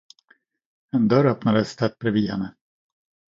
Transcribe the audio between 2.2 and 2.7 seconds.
henne.